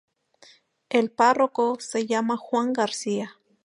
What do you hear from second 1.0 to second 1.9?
párroco